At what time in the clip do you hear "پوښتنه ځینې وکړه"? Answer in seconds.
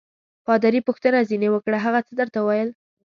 0.87-1.77